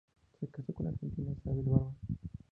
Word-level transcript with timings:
Se 0.39 0.47
casó 0.47 0.73
con 0.73 0.85
la 0.85 0.89
argentina 0.93 1.31
Isabel 1.31 1.61
Barba. 1.69 1.93